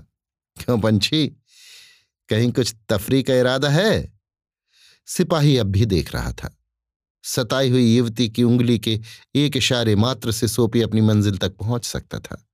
क्यों 0.56 0.78
पंछी 0.80 1.26
कहीं 2.28 2.52
कुछ 2.52 2.74
तफरी 2.88 3.22
का 3.22 3.34
इरादा 3.34 3.68
है? 3.68 4.12
सिपाही 5.06 5.56
अब 5.56 5.66
भी 5.66 5.86
देख 5.86 6.14
रहा 6.14 6.32
था। 6.32 6.56
सताई 7.24 7.70
हुई 7.70 7.96
युवती 7.96 8.28
की 8.28 8.42
उंगली 8.42 8.78
के 8.78 9.00
एक 9.34 9.56
इशारे 9.56 9.96
मात्र 9.96 10.32
से 10.32 10.48
सोपी 10.48 10.82
अपनी 10.82 11.00
मंजिल 11.00 11.38
तक 11.38 11.56
पहुँच 11.56 11.84
सकता 11.84 12.18
था। 12.18 12.48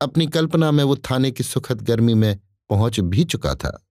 अपनी 0.00 0.26
कल्पना 0.26 0.70
में 0.70 0.84
वो 0.84 0.96
थाने 0.96 1.30
की 1.30 1.44
सुखद 1.44 1.82
गर्मी 1.82 2.14
में 2.14 2.38
पहुँच 2.70 3.00
भी 3.00 3.24
चुका 3.24 3.54
था। 3.54 3.87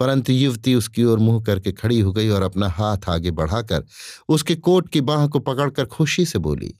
परंतु 0.00 0.32
युवती 0.32 0.74
उसकी 0.74 1.04
ओर 1.04 1.18
मुँह 1.18 1.42
करके 1.44 1.72
खड़ी 1.72 1.98
हो 2.00 2.12
गई 2.12 2.28
और 2.28 2.42
अपना 2.42 2.68
हाथ 2.70 3.08
आगे 3.08 3.30
बढ़ाकर 3.32 3.84
उसके 4.28 4.54
कोट 4.56 4.88
की 4.88 5.00
बाह 5.02 5.26
को 5.26 5.38
पकड़कर 5.40 5.86
खुशी 5.86 6.24
से 6.26 6.38
बोली, 6.38 6.74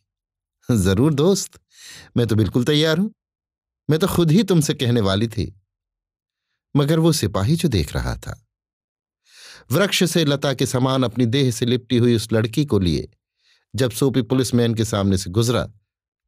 ज़रूर 0.69 1.15
दोस्त, 1.15 1.61
मैं 2.17 2.27
तो 2.27 2.37
बिल्कुल 2.37 2.65
तैयार 2.65 2.99
हूँ। 2.99 3.11
मैं 3.89 3.99
तो 3.99 4.07
खुद 4.07 4.31
ही 4.31 4.43
तुमसे 4.43 4.75
कहने 4.75 5.01
वाली 5.01 5.29
थी। 5.29 5.53
मगर 6.75 6.99
वो 6.99 7.13
सिपाही 7.13 7.57
जो 7.57 7.69
देख 7.69 7.95
रहा 7.95 8.15
था। 8.17 8.35
वृक्ष 9.71 10.03
से 10.05 10.25
लता 10.25 10.53
के 10.55 10.67
समान 10.67 11.03
अपनी 11.03 11.27
देह 11.27 11.51
से 11.51 11.67
लिपटी 11.67 11.97
हुई 11.97 12.15
उस 12.17 12.33
लड़की 12.33 12.65
को 12.65 12.79
लिए, 12.79 13.09
जब 13.75 13.91
सोपी 13.91 14.23
पुलिसमैन 14.23 14.75
के 14.75 14.85
सामने 14.85 15.19
से 15.19 15.31
गुजरा 15.31 15.67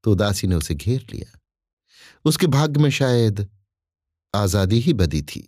तो 0.05 0.13
उदासी 0.13 0.47
ने 0.47 0.55
उसे 0.55 0.75
घेर 0.75 1.07
लिया। 1.13 1.39
उसके 2.25 2.47
भाग्य 2.47 2.81
में 2.81 2.91
शायद 2.91 3.49
आज़ादी 4.35 4.79
ही 4.81 4.93
बदी 4.93 5.23
थी। 5.23 5.41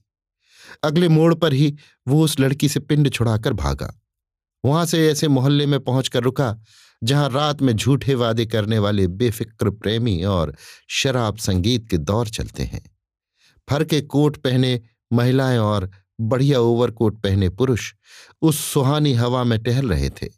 अगले 0.83 1.09
मोड़ 1.09 1.35
पर 1.35 1.53
ही 1.53 1.77
वो 2.09 2.25
उस 2.25 2.41
लड़की 2.41 2.69
से 2.69 2.81
पिंड 2.81 3.11
छुड़ाकर 3.11 3.53
भागा। 3.53 4.01
वहाँ 4.65 4.87
से 4.87 5.09
ऐसे 5.09 5.29
मोहल्ले 5.29 5.67
में 5.67 5.81
पहुंचकर 5.81 6.23
रुका, 6.23 6.59
जहाँ 7.05 7.31
रात 7.31 7.63
में 7.63 7.73
झूठे 7.73 8.15
वादे 8.15 8.47
करने 8.47 8.79
वाले 8.79 9.07
बेफिक्र 9.07 9.71
प्रेमी 9.71 10.25
और 10.25 10.57
शराब 10.89 11.37
संगीत 11.37 11.89
के 11.91 11.99
दौर 11.99 12.29
चलते 12.29 12.63
हैं। 12.63 12.97
फर 13.71 13.85
के 13.85 14.01
कोट 14.01 14.37
पहने 14.37 14.81
महिलाएँ 15.13 15.59
और 15.59 15.91
बढ़िया 16.21 16.61
ओवरकोट 16.61 17.21
पहने 17.21 17.49
पुरुष 17.49 17.95
उस 18.43 18.65
सुहानी 18.65 19.13
हवा 19.13 19.45
में 19.45 19.63
टहल 19.63 19.89
रहे 19.89 20.11
थे। 20.11 20.29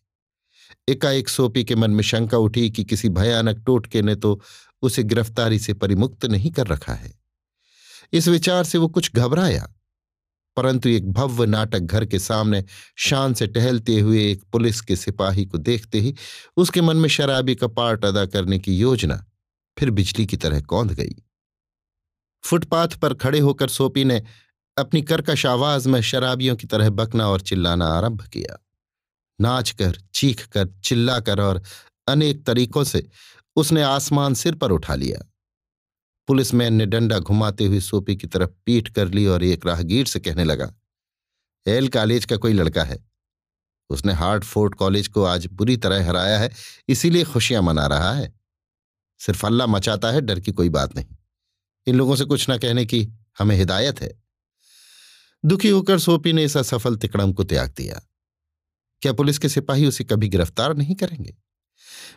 एकाएक 0.89 1.29
सोपी 1.29 1.65
के 1.65 1.75
मन 1.75 1.91
में 1.91 2.03
शंका 2.03 2.39
उठी 2.39 2.71
कि 2.71 2.85
किसी 2.85 3.09
भयानक 3.09 3.63
टोटके 3.67 4.03
ने 4.03 4.15
तो 4.15 4.41
उसे 4.83 5.03
गिरफ्तारी 5.03 5.59
से 5.59 5.75
परिमुक्त 5.75 6.25
नहीं 6.25 6.51
कर 6.51 6.67
रखा 6.67 6.93
है। 6.93 7.15
इस 8.13 8.29
विचार 8.29 8.65
से 8.65 8.79
वो 8.79 8.89
कुछ 8.89 9.11
घबराया। 9.15 9.69
परंतु 10.57 10.89
एक 10.89 11.13
भव्य 11.13 11.47
नाटक 11.47 11.79
घर 11.79 12.05
के 12.05 12.19
सामने 12.19 12.65
शान 12.97 13.35
से 13.35 13.47
टहलते 13.47 14.01
हुए 14.01 14.31
एक 14.33 14.43
पुलिस 14.45 14.81
के 14.81 14.97
सिपाही 14.97 15.45
को 15.47 15.59
देखते 15.59 16.01
ही 16.01 16.15
उसके 16.57 16.81
मन 16.81 16.97
में 16.97 17.09
शराबी 17.09 17.55
का 17.55 17.67
पार्ट 17.67 18.05
अदा 18.05 18.27
करने 18.27 18.59
की 18.59 18.79
योजना 18.79 19.27
फिर 19.79 19.91
बिजली 19.91 20.27
की 20.27 20.37
तरह 20.37 20.61
कौंध 20.61 20.93
गई। 20.93 21.15
फुटपाथ 22.45 22.89
पर 22.89 23.15
खड़े 23.15 23.39
होकर 23.39 23.69
सोपी 23.69 24.05
ने 24.05 24.23
अपनी 24.79 25.03
कर्कश 25.03 25.47
आवाज़ 25.47 25.89
में 25.89 26.01
शराबियों 26.01 26.57
की 26.57 26.67
तरह 26.67 26.91
बकना 26.91 27.29
और 27.29 27.41
चिल्लाना 27.41 27.87
आरंभ 27.87 28.23
किया। 28.23 28.67
नाच 29.41 29.71
कर 29.71 29.99
चीख 30.15 30.47
कर 30.47 30.69
चिल्लाकर 30.85 31.41
और 31.41 31.63
अनेक 32.09 32.45
तरीकों 32.47 32.85
से 32.85 33.09
उसने 33.57 33.83
आसमान 33.83 34.35
सिर 34.35 34.55
पर 34.55 34.71
उठा 34.71 34.95
लिया। 34.95 35.34
पुलिसमैन 36.29 36.75
ने 36.75 36.87
डंडा 36.87 37.19
घुमाते 37.19 37.65
हुए 37.65 37.81
सोपी 37.81 38.17
की 38.17 38.27
तरफ़ 38.27 38.51
पीठ 38.67 38.89
कर 38.89 39.09
ली 39.09 39.27
और 39.27 39.43
एक 39.45 39.67
राहगीर 39.67 40.07
से 40.07 40.21
कहने 40.21 40.45
लगा, 40.45 40.73
एल 41.67 41.89
कॉलेज 41.89 42.25
का 42.25 42.37
कोई 42.37 42.53
लड़का 42.53 42.85
है। 42.85 42.99
उसने 43.91 44.13
हार्ट 44.13 44.45
फोर्ट 44.45 44.75
कॉलेज 44.75 45.09
को 45.09 45.25
आज 45.25 45.47
बुरी 45.47 45.77
तरह 45.77 46.07
हराया 46.09 46.39
है, 46.39 46.51
इसीलिए 46.89 47.25
खुशियाँ 47.25 47.63
मना 47.63 47.87
रहा 47.87 48.13
है। 48.13 48.33
सिर्फ़ 49.21 49.47
अल्लाह 49.47 49.67
मचाता 49.67 50.11
है, 50.11 50.21
डर 50.21 50.41
की 50.41 50.53
कोई 50.53 50.69
बात 50.69 50.97
नहीं। 50.97 51.17
इन 51.87 51.97
लोगों 51.97 52.17
से 52.17 52.25
कुछ 52.25 52.49
ना 52.49 52.57
कहने 52.59 52.85
की 52.87 53.07
हमें 53.39 53.57
हिदायत 53.57 54.01
है। 54.01 54.13
दुखी 55.45 55.69
होकर 55.69 55.99
सोपी 55.99 56.33
ने 56.33 56.45
इस 56.45 56.57
असफल 56.57 56.97
तिकड़म 56.97 57.33
को 57.33 57.45
त्याग 57.45 57.75
दिया। 57.77 58.01
क्या 59.03 59.13
पुलिस 59.13 59.39
के 59.39 59.49
सिपाही 59.49 59.87
उसे 59.87 60.05
कभी 60.05 60.29
गिरफ़्तार 60.29 60.77
नहीं 60.77 60.95
करेंगे? 60.95 61.35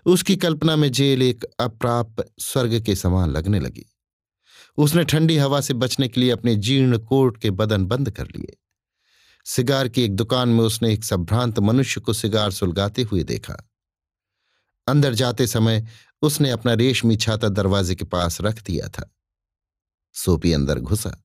उसकी 0.06 0.36
कल्पना 0.36 0.76
में 0.76 0.92
जेल 0.92 1.22
एक 1.22 1.44
अप्राप 1.60 2.24
स्वर्ग 2.40 2.80
के 2.82 2.96
समान 2.96 3.30
लगने 3.30 3.60
लगी। 3.60 3.86
उसने 4.78 5.04
ठंडी 5.04 5.38
हवा 5.38 5.62
से 5.62 5.74
बचने 5.74 6.08
के 6.08 6.22
लिए 6.22 6.32
अपने 6.32 6.56
जीर्ण 6.56 6.98
कोट 6.98 7.38
के 7.38 7.52
बदन 7.52 7.86
बंद 7.86 8.12
कर 8.12 8.26
लिए। 8.26 8.58
सिगार 9.46 9.88
की 9.88 10.02
एक 10.02 10.16
दुकान 10.16 10.50
में 10.50 10.64
उसने 10.64 10.94
एक 10.94 11.04
संभ्रांत 11.04 11.60
मनुष्य 11.60 12.02
को 12.02 12.14
सिगार 12.14 12.52
सुलगाते 12.52 13.02
हुए 13.02 13.24
देखा। 13.24 13.70
अंदर 14.88 15.14
जाते 15.14 15.48
समय 15.48 15.88
उसने 16.22 16.50
अपना 16.50 16.74
रेशमी 16.74 17.16
छाता 17.16 17.50
दरवाजे 17.50 17.96
के 17.96 18.06
पास 18.06 18.42
रख 18.42 18.64
दिया 18.64 18.88
था। 18.88 19.16
सोपी 20.14 20.54
अंदर 20.54 20.80
घुसा। 20.80 21.24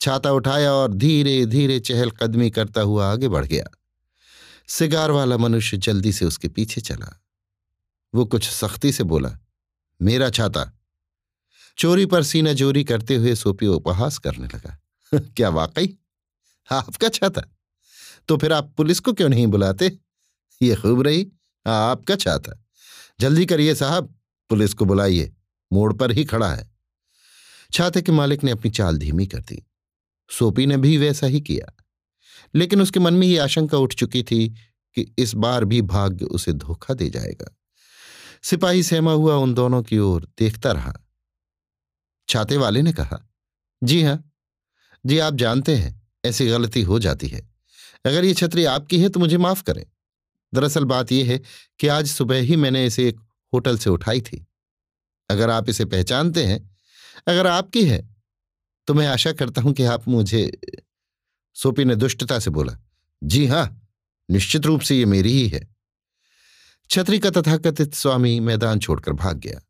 छाता 0.00 0.32
उठाया 0.32 0.72
और 0.72 0.92
धीरे 0.92 1.46
धीरे 1.46 1.80
चहलकदमी 1.80 2.50
करता 2.50 2.80
हुआ 2.80 3.12
आगे 3.12 3.28
बढ़ 3.28 3.46
गया। 3.46 3.64
सिगार 4.68 5.10
वाला 5.10 5.36
मनुष्य 5.36 5.76
जल्दी 5.76 6.12
से 6.12 6.24
उसके 6.24 6.48
पीछे 6.48 6.80
चला। 6.80 7.22
वो 8.14 8.24
कुछ 8.24 8.50
सख्ती 8.50 8.92
से 8.92 9.04
बोला, 9.04 9.38
मेरा 10.02 10.30
छाता 10.30 10.81
चोरी 11.78 12.06
पर 12.06 12.22
सीना 12.22 12.52
जोरी 12.52 12.84
करते 12.84 13.16
हुए 13.16 13.34
सोपी 13.34 13.66
उपहास 13.66 14.18
करने 14.18 14.46
लगा। 14.46 14.82
क्या 15.18 15.48
वाकई? 15.48 15.98
आपका 16.72 17.08
छाता। 17.08 17.42
तो 18.28 18.36
फिर 18.36 18.52
आप 18.52 18.74
पुलिस 18.76 19.00
को 19.00 19.12
क्यों 19.12 19.28
नहीं 19.28 19.46
बुलाते? 19.46 19.98
ये 20.62 20.74
खूब 20.74 21.02
रही, 21.02 21.32
आपका 21.66 22.16
छाता। 22.16 22.64
जल्दी 23.20 23.46
करिए 23.46 23.74
साहब, 23.74 24.18
पुलिस 24.48 24.74
को 24.74 24.84
बुलाइए, 24.84 25.32
मोड़ 25.72 25.92
पर 25.92 26.12
ही 26.12 26.24
खड़ा 26.24 26.54
है। 26.54 26.70
छाते 27.72 28.02
के 28.02 28.12
मालिक 28.12 28.44
ने 28.44 28.50
अपनी 28.50 28.70
चाल 28.70 28.98
धीमी 28.98 29.26
कर 29.26 29.38
दी। 29.38 29.66
सोपी 30.30 30.66
ने 30.66 30.76
भी 30.76 30.96
वैसा 30.96 31.26
ही 31.26 31.40
किया। 31.40 31.84
लेकिन 32.54 32.82
उसके 32.82 33.00
मन 33.00 33.14
में 33.14 33.26
ये 33.26 33.38
आशंका 33.38 33.78
उठ 33.78 33.94
चुकी 33.94 34.22
थी 34.22 34.48
कि 34.94 35.14
इस 35.18 35.34
बार 35.34 35.64
भी 35.64 35.82
भाग्य 35.82 36.24
उसे 36.24 36.52
धोखा 36.52 36.94
दे 36.94 37.10
जाएगा। 37.10 37.56
सिपाही 38.42 38.82
सहमा 38.82 39.12
हुआ 39.12 39.36
उन 39.36 39.54
दोनों 39.54 39.82
की 39.82 39.98
ओर 39.98 40.28
देखता 40.38 40.72
रहा। 40.72 40.92
छाते 42.28 42.56
वाले 42.56 42.82
ने 42.82 42.92
कहा, 42.92 43.18
जी 43.82 44.02
हाँ। 44.02 44.22
जी, 45.04 45.18
आप 45.18 45.34
जानते 45.34 45.76
हैं, 45.76 46.00
ऐसी 46.24 46.46
गलती 46.46 46.82
हो 46.82 46.98
जाती 46.98 47.28
है। 47.28 47.40
अगर 48.06 48.24
ये 48.24 48.34
छतरी 48.34 48.64
आपकी 48.64 49.00
है 49.00 49.08
तो 49.08 49.20
मुझे 49.20 49.36
माफ़ 49.36 49.62
करें। 49.62 49.84
दरअसल 50.52 50.84
बात 50.84 51.12
यह 51.12 51.30
है 51.30 51.40
कि 51.80 51.86
आज 51.86 52.06
सुबह 52.06 52.40
ही 52.40 52.56
मैंने 52.56 52.84
इसे 52.86 53.08
एक 53.08 53.20
होटल 53.52 53.78
से 53.78 53.90
उठाई 53.90 54.20
थी। 54.20 54.46
अगर 55.30 55.50
आप 55.50 55.68
इसे 55.68 55.84
पहचानते 55.84 56.44
हैं, 56.44 56.58
अगर 57.28 57.46
आपकी 57.46 57.84
है 57.84 58.00
तो 58.88 58.94
मैं 58.94 59.06
आशा 59.06 59.32
करता 59.32 59.62
हूँ 59.62 59.72
कि 59.72 59.84
आप 59.84 60.08
मुझे 60.08 60.50
सोपी 61.56 61.84
ने 61.84 61.96
दुष्टता 61.96 62.38
से 62.38 62.50
बोला, 62.50 62.76
जी 63.22 63.46
हाँ, 63.46 63.90
निश्चित 64.28 64.66
रूप 64.66 64.80
से 64.80 64.98
ये 64.98 65.04
मेरी 65.06 65.32
ही 65.32 65.48
है। 65.48 65.66
छतरी 66.90 67.18
का 67.18 67.30
तथाकथित 67.30 67.94
स्वामी 67.94 68.38
मैदान 68.40 68.78
छोड़कर 68.78 69.12
भाग 69.12 69.38
गया। 69.38 69.60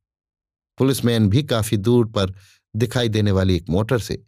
पुलिसमैन 0.78 1.28
भी 1.28 1.42
काफ़ी 1.42 1.76
दूर 1.76 2.06
पर 2.06 2.34
दिखाई 2.76 3.08
देने 3.08 3.30
वाली 3.30 3.56
एक 3.56 3.68
मोटर 3.70 3.98
से 3.98 4.22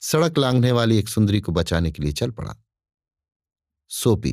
सड़क 0.00 0.38
लांघने 0.38 0.72
वाली 0.72 0.98
एक 0.98 1.08
सुंदरी 1.08 1.40
को 1.40 1.52
बचाने 1.52 1.90
के 1.90 2.02
लिए 2.02 2.12
चल 2.12 2.30
पड़ा। 2.30 2.54
सोपी, 3.88 4.32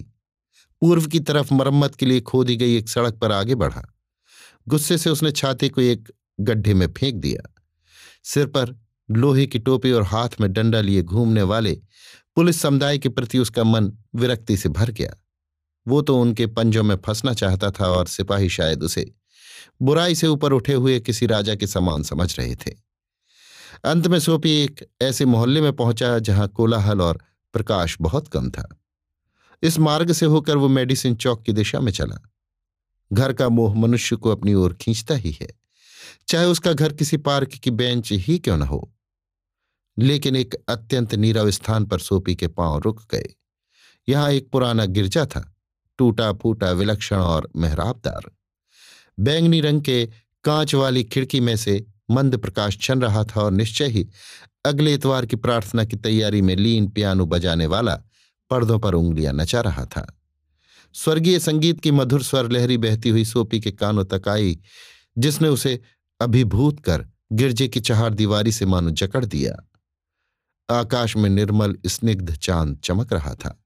पूर्व 0.81 1.07
की 1.07 1.19
तरफ़ 1.19 1.53
मरम्मत 1.53 1.95
के 1.95 2.05
लिए 2.05 2.21
खोदी 2.21 2.55
गई 2.55 2.75
एक 2.77 2.89
सड़क 2.89 3.13
पर 3.13 3.31
आगे 3.31 3.55
बढ़ा। 3.55 3.85
गुस्से 4.67 4.97
से 4.97 5.09
उसने 5.09 5.31
छाती 5.31 5.69
को 5.69 5.81
एक 5.81 6.11
गड्ढे 6.39 6.73
में 6.73 6.87
फेंक 6.93 7.15
दिया। 7.15 7.53
सिर 8.23 8.45
पर 8.47 8.75
लोहे 9.11 9.45
की 9.47 9.59
टोपी 9.59 9.91
और 9.91 10.03
हाथ 10.03 10.29
में 10.41 10.53
डंडा 10.53 10.81
लिए 10.81 11.01
घूमने 11.01 11.41
वाले 11.41 11.81
पुलिस 12.35 12.61
समुदाय 12.61 12.97
के 12.97 13.09
प्रति 13.09 13.39
उसका 13.39 13.63
मन 13.63 13.91
विरक्ति 14.15 14.57
से 14.57 14.69
भर 14.69 14.91
गया। 14.91 15.15
वो 15.87 16.01
तो 16.01 16.21
उनके 16.21 16.47
पंजों 16.47 16.83
में 16.83 16.95
फंसना 16.95 17.33
चाहता 17.33 17.71
था 17.71 17.87
और 17.87 18.07
सिपाही 18.07 18.49
शायद 18.49 18.83
उसे 18.83 19.13
बुराई 19.81 20.15
से 20.15 20.27
ऊपर 20.27 20.53
उठे 20.53 20.73
हुए 20.73 20.99
किसी 20.99 21.25
राजा 21.25 21.55
के 21.55 21.67
समान 21.67 22.03
समझ 22.03 22.39
रहे 22.39 22.55
थे। 22.55 22.71
अंत 23.85 24.07
में 24.07 24.19
सोपी 24.19 24.51
एक 24.51 24.87
ऐसे 25.01 25.25
मोहल्ले 25.25 25.61
में 25.61 25.73
पहुँचा 25.73 26.19
जहाँ 26.19 26.47
कोलाहल 26.47 27.01
और 27.01 27.19
प्रकाश 27.53 27.97
बहुत 28.01 28.27
कम 28.27 28.49
था। 28.49 28.77
इस 29.63 29.79
मार्ग 29.79 30.11
से 30.11 30.25
होकर 30.25 30.57
वो 30.57 30.67
मेडिसिन 30.67 31.15
चौक 31.15 31.43
की 31.43 31.53
दिशा 31.53 31.79
में 31.79 31.91
चला। 31.91 32.31
घर 33.13 33.33
का 33.33 33.49
मोह 33.49 33.75
मनुष्य 33.75 34.15
को 34.15 34.29
अपनी 34.29 34.53
ओर 34.53 34.73
खींचता 34.73 35.15
ही 35.15 35.31
है। 35.31 35.47
चाहे 36.27 36.45
उसका 36.45 36.73
घर 36.73 36.93
किसी 36.93 37.17
पार्क 37.17 37.47
की 37.47 37.71
बेंच 37.71 38.11
ही 38.11 38.39
क्यों 38.39 38.57
न 38.57 38.61
हो। 38.61 38.91
लेकिन 39.99 40.35
एक 40.35 40.55
अत्यंत 40.69 41.15
नीरव 41.15 41.51
स्थान 41.51 41.85
पर 41.85 41.99
सोपी 41.99 42.35
के 42.35 42.47
पाँव 42.47 42.79
रुक 42.79 43.03
गए। 43.11 43.35
यहाँ 44.09 44.31
एक 44.31 44.49
पुराना 44.49 44.85
गिरजा 44.85 45.25
था 45.25 45.55
टूटा 45.97 46.33
फूटा 46.33 46.71
विलक्षण 46.71 47.17
और 47.17 47.51
मेहराबदार। 47.55 48.31
बैंगनी 49.19 49.61
रंग 49.61 49.81
के 49.81 50.09
कांच 50.43 50.75
वाली 50.75 51.03
खिड़की 51.03 51.39
में 51.39 51.55
से 51.55 51.85
मंद 52.11 52.37
प्रकाश 52.37 52.77
छन 52.81 53.01
रहा 53.01 53.23
था 53.23 53.41
और 53.41 53.51
निश्चय 53.51 53.87
ही 53.87 54.07
अगले 54.65 54.93
इतवार 54.93 55.25
की 55.25 55.35
प्रार्थना 55.35 55.85
की 55.85 55.95
तैयारी 55.95 56.41
में 56.41 56.55
लीन 56.55 56.87
पियानो 56.87 57.25
बजाने 57.25 57.65
वाला 57.65 57.95
पर्दों 58.49 58.79
पर 58.79 58.93
उंगलियाँ 58.93 59.33
नचा 59.33 59.61
रहा 59.61 59.85
था। 59.85 60.19
स्वर्गीय 60.93 61.39
संगीत 61.39 61.81
की 61.81 61.91
मधुर 61.91 62.23
स्वर 62.23 62.51
लहरी 62.51 62.77
बहती 62.77 63.09
हुई 63.09 63.25
सोपी 63.25 63.59
के 63.59 63.71
कानों 63.71 64.05
तक 64.05 64.27
आई, 64.27 64.59
जिसने 65.17 65.47
उसे 65.47 65.81
अभिभूत 66.21 66.79
कर 66.79 67.07
गिरजे 67.31 67.67
की 67.67 67.79
चहार 67.79 68.13
दीवारी 68.13 68.51
से 68.51 68.65
मानो 68.65 68.91
जकड़ 68.91 69.25
दिया। 69.25 69.69
आकाश 70.69 71.17
में 71.17 71.29
निर्मल, 71.29 71.77
स्निग्ध 71.85 72.35
चाँद 72.35 72.81
चमक 72.83 73.13
रहा 73.13 73.35
था। 73.35 73.63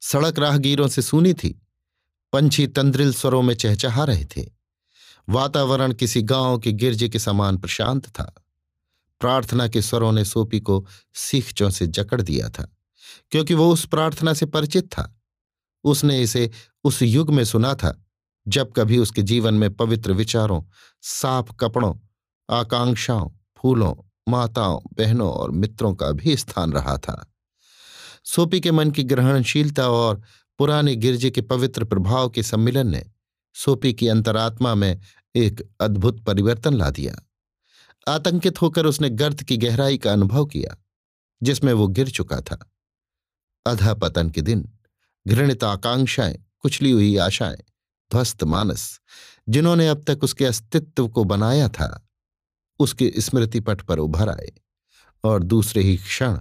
सड़क 0.00 0.38
राहगीरों 0.38 0.88
से 0.88 1.02
सुनी 1.02 1.34
थी। 1.34 1.62
पंछी 2.32 2.66
तंद्रिल 2.66 3.12
स्वरों 3.12 3.42
में 3.42 3.54
चहचहा 3.54 4.04
रहे 4.04 4.24
थे। 4.24 4.55
वातावरण 5.28 5.92
किसी 5.92 6.22
गाँव 6.22 6.58
के 6.58 6.72
गिरजे 6.72 7.08
के 7.08 7.18
समान 7.18 7.58
प्रशांत 7.58 8.06
था। 8.06 8.34
प्रार्थना 9.20 9.68
के 9.68 9.82
स्वरों 9.82 10.12
ने 10.12 10.24
सोपी 10.24 10.60
को 10.60 10.86
सीखचों 11.14 11.70
से 11.70 11.86
जकड़ 11.86 12.22
दिया 12.22 12.48
था, 12.48 12.68
क्योंकि 13.30 13.54
वो 13.54 13.72
उस 13.72 13.86
प्रार्थना 13.86 14.34
से 14.34 14.46
परिचित 14.46 14.86
था। 14.86 15.20
उसने 15.84 16.22
इसे 16.22 16.50
उस 16.84 17.02
युग 17.02 17.30
में 17.30 17.44
सुना 17.44 17.74
था, 17.74 18.04
जब 18.48 18.72
कभी 18.72 18.98
उसके 18.98 19.22
जीवन 19.22 19.54
में 19.54 19.74
पवित्र 19.74 20.12
विचारों, 20.12 20.62
साफ़ 21.02 21.52
कपड़ों, 21.52 21.94
आकांक्षाओं, 22.50 23.30
फूलों, 23.56 23.94
माताओं, 24.28 24.80
बहनों 24.98 25.30
और 25.32 25.50
मित्रों 25.50 25.94
का 25.94 26.10
भी 26.10 26.36
स्थान 26.36 26.72
रहा 26.72 26.96
था। 26.98 27.32
सोपी 28.24 28.60
के 28.60 28.70
मन 28.70 28.90
की 28.90 29.02
ग्रहणशीलता 29.02 29.88
और 29.88 30.22
पुराने 30.58 30.96
गिरजे 30.96 31.30
के 31.30 31.40
पवित्र 31.40 31.84
प्रभाव 31.84 32.28
के 32.28 32.42
सम्मिलन 32.42 32.86
ने 32.86 33.04
सोपी 33.56 33.92
की 33.94 34.08
अंतरात्मा 34.08 34.74
में 34.74 35.00
एक 35.36 35.68
अद्भुत 35.80 36.24
परिवर्तन 36.24 36.74
ला 36.74 36.90
दिया। 36.90 37.14
आतंकित 38.08 38.62
होकर 38.62 38.86
उसने 38.86 39.10
गर्त 39.10 39.42
की 39.42 39.56
गहराई 39.56 39.98
का 39.98 40.12
अनुभव 40.12 40.46
किया, 40.46 40.84
जिसमें 41.42 41.72
वो 41.72 41.88
गिर 41.88 42.10
चुका 42.10 42.40
था। 42.40 42.72
अधा 43.66 43.94
पतन 43.94 44.30
के 44.30 44.42
दिन 44.42 44.78
घृणित 45.28 45.64
आकांक्षाएँ, 45.64 46.44
कुचली 46.58 46.90
हुई 46.90 47.16
आशाएँ, 47.16 47.62
ध्वस्त 48.12 48.44
मानस, 48.44 49.00
जिन्होंने 49.48 49.88
अब 49.88 50.04
तक 50.04 50.24
उसके 50.24 50.44
अस्तित्व 50.44 51.08
को 51.08 51.24
बनाया 51.24 51.68
था, 51.68 52.08
उसके 52.78 53.12
स्मृति 53.18 53.60
पट 53.60 53.80
पर 53.80 53.98
उभर 53.98 54.28
आए 54.28 54.52
और 55.24 55.42
दूसरे 55.42 55.82
ही 55.82 55.96
क्षण 55.96 56.38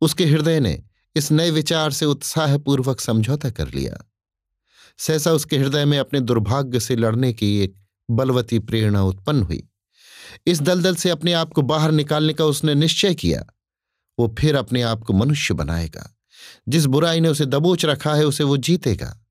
उसके 0.00 0.26
हृदय 0.26 0.60
ने 0.60 0.82
इस 1.16 1.32
नए 1.32 1.50
विचार 1.50 1.92
से 1.92 2.06
उत्साहपूर्वक 2.06 3.00
समझौता 3.00 3.50
कर 3.50 3.68
लिया। 3.68 4.09
सहसा 4.98 5.32
उसके 5.32 5.58
हृदय 5.58 5.84
में 5.84 5.98
अपने 5.98 6.20
दुर्भाग्य 6.20 6.80
से 6.80 6.96
लड़ने 6.96 7.32
की 7.32 7.58
एक 7.58 7.74
बलवती 8.10 8.58
प्रेरणा 8.58 9.02
उत्पन्न 9.02 9.42
हुई। 9.42 9.68
इस 10.46 10.60
दलदल 10.60 10.94
से 10.94 11.10
अपने 11.10 11.32
आप 11.32 11.52
को 11.52 11.62
बाहर 11.62 11.90
निकालने 11.90 12.32
का 12.32 12.44
उसने 12.44 12.74
निश्चय 12.74 13.14
किया। 13.14 13.44
वो 14.18 14.36
फिर 14.38 14.56
अपने 14.56 14.82
आप 14.82 15.04
को 15.04 15.12
मनुष्य 15.12 15.54
बनाएगा। 15.54 16.16
जिस 16.68 16.84
बुराई 16.84 17.20
ने 17.20 17.28
उसे 17.28 17.46
दबोच 17.46 17.84
रखा 17.84 18.14
है, 18.14 18.24
उसे 18.24 18.44
वो 18.44 18.56
जीतेगा। 18.56 19.24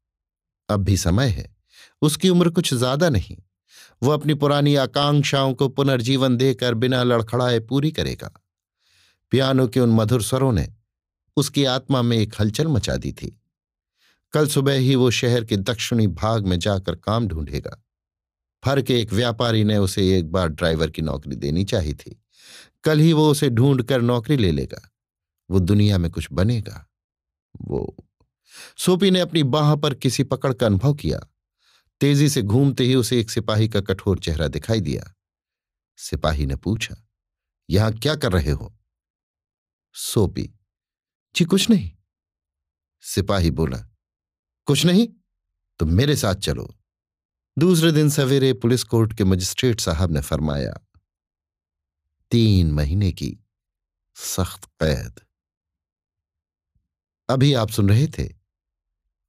अब 0.69 0.79
भी 0.79 0.97
समय 0.97 1.27
है। 1.27 1.55
उसकी 2.01 2.29
उम्र 2.29 2.49
कुछ 2.49 2.73
ज़्यादा 2.73 3.09
नहीं। 3.09 3.37
वो 4.03 4.11
अपनी 4.11 4.33
पुरानी 4.33 4.75
आकांक्षाओं 4.75 5.53
को 5.53 5.69
पुनर्जीवन 5.69 6.37
देकर 6.37 6.73
बिना 6.73 7.03
लड़खड़ाए 7.03 7.59
पूरी 7.59 7.91
करेगा। 7.91 8.31
पियानो 9.31 9.67
के 9.67 9.79
उन 9.79 9.89
मधुर 9.89 10.21
स्वरों 10.21 10.51
ने 10.51 10.73
उसकी 11.37 11.65
आत्मा 11.65 12.01
में 12.01 12.17
एक 12.17 12.33
हलचल 12.39 12.67
मचा 12.67 12.95
दी 12.95 13.11
थी। 13.11 13.41
कल 14.33 14.47
सुबह 14.47 14.73
ही 14.73 14.95
वो 14.95 15.11
शहर 15.11 15.45
के 15.45 15.57
दक्षिणी 15.57 16.07
भाग 16.07 16.47
में 16.47 16.59
जाकर 16.59 16.95
काम 16.95 17.27
ढूंढेगा। 17.27 17.83
फर 18.63 18.81
के 18.81 18.99
एक 19.01 19.13
व्यापारी 19.13 19.63
ने 19.63 19.77
उसे 19.77 20.17
एक 20.19 20.31
बार 20.31 20.47
ड्राइवर 20.47 20.89
की 20.89 21.01
नौकरी 21.01 21.35
देनी 21.35 21.63
चाहिए 21.65 21.93
थी। 21.93 22.23
कल 22.83 22.99
ही 22.99 23.13
वो 23.13 23.29
उसे 23.31 23.49
ढूंढ 23.49 23.81
कर 23.81 24.01
नौकरी 24.01 24.37
ले 24.37 24.51
लेगा। 24.51 24.81
वो 25.49 25.59
दुनिया 25.59 25.97
में 25.97 26.11
कुछ 26.11 26.27
बनेगा। 26.31 26.85
वो 27.61 27.95
सोपी 28.77 29.11
ने 29.11 29.19
अपनी 29.19 29.43
बाह 29.43 29.75
पर 29.75 29.93
किसी 29.93 30.23
पकड़ 30.23 30.53
का 30.53 30.65
अनुभव 30.65 30.93
किया। 30.93 31.19
तेज़ी 32.01 32.29
से 32.29 32.41
घूमते 32.41 32.83
ही 32.83 32.95
उसे 32.95 33.19
एक 33.19 33.29
सिपाही 33.29 33.67
का 33.69 33.81
कठोर 33.81 34.19
चेहरा 34.19 34.47
दिखाई 34.47 34.81
दिया। 34.81 35.13
सिपाही 35.97 36.45
ने 36.45 36.55
पूछा, 36.55 36.95
यहाँ 37.69 37.93
क्या 37.93 38.15
कर 38.15 38.31
रहे 38.31 38.51
हो? 38.51 38.73
सोपी, 39.95 40.49
जी 41.35 41.45
कुछ 41.45 41.69
नहीं। 41.69 41.91
सिपाही 43.03 43.51
बोला 43.51 43.88
कुछ 44.69 44.85
नहीं 44.85 45.07
तो 45.79 45.85
मेरे 45.85 46.15
साथ 46.15 46.35
चलो। 46.35 46.77
दूसरे 47.57 47.91
दिन 47.91 48.09
सवेरे 48.09 48.53
पुलिस 48.53 48.83
कोर्ट 48.83 49.13
के 49.13 49.23
मजिस्ट्रेट 49.23 49.79
साहब 49.79 50.11
ने 50.11 50.21
फरमाया, 50.21 50.73
तीन 52.31 52.71
महीने 52.71 53.11
की 53.11 53.37
सख्त 54.15 54.65
कैद। 54.65 55.19
अभी 57.29 57.53
आप 57.53 57.69
सुन 57.69 57.89
रहे 57.89 58.07
थे 58.07 58.29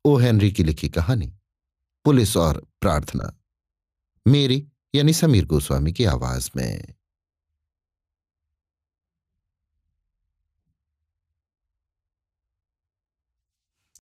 ओ 0.04 0.16
हेनरी 0.16 0.52
की 0.52 0.64
लिखी 0.64 0.88
कहानी, 0.88 1.32
पुलिस 2.04 2.36
और 2.36 2.62
प्रार्थना। 2.80 3.32
मेरी 4.26 4.68
यानी 4.94 5.12
समीर 5.12 5.46
गोस्वामी 5.46 5.92
की 5.92 6.04
आवाज़ 6.04 6.50
में। 6.56 6.94